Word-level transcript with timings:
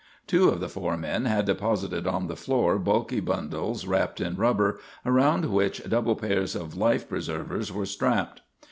Two 0.25 0.49
of 0.49 0.59
the 0.59 0.67
four 0.67 0.97
men 0.97 1.25
had 1.25 1.45
deposited 1.45 2.07
on 2.07 2.25
the 2.25 2.35
floor 2.35 2.79
bulky 2.79 3.19
bundles 3.19 3.85
wrapped 3.85 4.19
in 4.19 4.35
rubber, 4.35 4.79
around 5.05 5.45
which 5.45 5.87
double 5.87 6.15
pairs 6.15 6.55
of 6.55 6.75
life 6.75 7.07
preservers 7.07 7.71
were 7.71 7.85
strapped. 7.85 8.41